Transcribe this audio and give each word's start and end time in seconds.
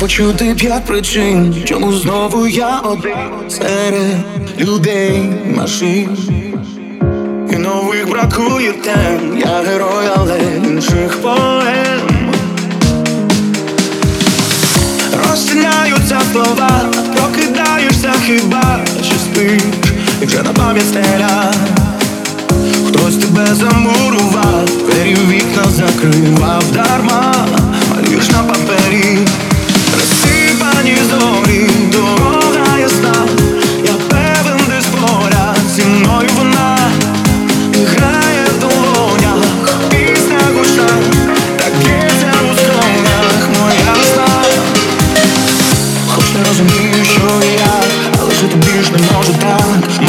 Почути 0.00 0.54
п'ять 0.54 0.84
причин, 0.84 1.54
чому 1.64 1.92
знову 1.92 2.46
я 2.46 2.80
один 2.80 3.50
серед 3.50 4.16
людей, 4.58 5.22
машин. 5.56 6.08
І 7.52 7.56
нових 7.56 8.08
бракує 8.08 8.72
тем, 8.72 9.38
я 9.38 9.62
герой, 9.62 10.04
але 10.16 10.38
інших 10.68 11.18
поем. 11.22 12.30
Розтіняються 15.30 16.20
слова, 16.32 16.80
прокидаєшся 17.16 18.12
хіба 18.26 18.80
що 19.02 19.14
спиш, 19.14 19.62
і 20.22 20.26
вже 20.26 20.42
на 20.42 20.52
пам'ять 20.52 20.88
стеля 20.88 21.52
Хтось 22.88 23.16
тебе 23.16 23.46
замурував, 23.54 24.64
двері 24.64 25.16
вікна 25.28 25.64
закривав 25.70 26.64
дарма, 26.72 27.13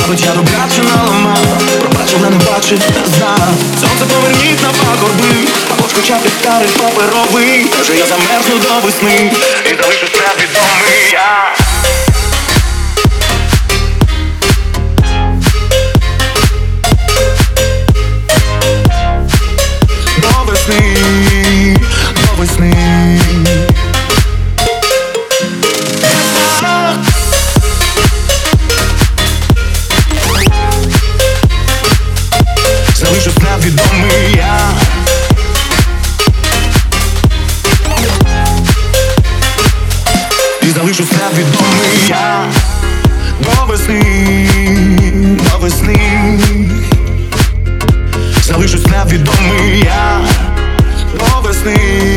так. 0.06 0.10
Мабуть, 0.10 0.26
я 0.26 0.32
добряче 0.34 0.82
наламав, 0.84 1.38
пробачив, 1.80 2.22
не 2.22 2.30
бачив, 2.30 2.80
не 2.80 3.18
знав. 3.18 3.54
Сонце 3.80 4.06
поверніть 4.16 4.62
на 4.64 4.70
пагорби, 4.70 5.48
або 5.72 5.88
ж 5.88 5.96
хоча 5.96 6.14
б 6.14 6.26
ліхтарик 6.26 6.72
паперовий. 6.78 7.66
Може 7.78 7.96
я 7.96 8.06
замерзну 8.06 8.56
до 8.58 8.88
весни 8.88 9.32
і 9.72 9.82
залишусь 9.82 10.12
невідомий 10.14 11.12
я. 11.12 11.56
До 20.18 20.52
весни, 20.52 20.98
Залишусь 33.06 33.38
невідомий 33.38 34.36
я. 34.36 34.60
І 40.62 40.70
залишусь 40.70 41.12
невідомий 41.12 42.08
я. 42.08 42.46
До 43.40 43.66
весни, 43.66 44.50
до 45.52 45.58
весни. 45.58 46.40
Залишусь 48.44 48.86
невідомий 48.86 49.80
я. 49.80 50.22
До 51.20 51.42
весни, 51.48 52.15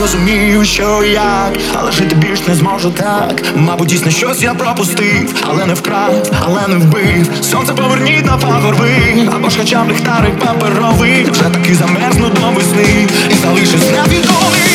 розумію, 0.00 0.64
що 0.64 1.04
як, 1.04 1.58
але 1.74 1.92
жити 1.92 2.14
більш 2.16 2.46
не 2.46 2.54
зможу 2.54 2.90
так. 2.90 3.42
Мабуть, 3.56 3.88
дійсно 3.88 4.10
щось 4.10 4.42
я 4.42 4.54
пропустив, 4.54 5.34
але 5.42 5.66
не 5.66 5.74
вкрав, 5.74 6.30
але 6.40 6.68
не 6.68 6.76
вбив. 6.76 7.30
Сонце 7.42 7.72
поверніть 7.72 8.26
на 8.26 8.36
пагорби, 8.36 8.92
або 9.34 9.50
ж 9.50 9.58
хоча 9.58 9.84
б 9.84 9.90
ліхтарик 9.90 10.38
паперовий. 10.38 11.26
Вже 11.30 11.44
таки 11.44 11.74
замерзну 11.74 12.28
до 12.28 12.50
весни 12.50 13.06
і 13.30 13.34
залишусь 13.34 13.90
невідомий 13.90 14.67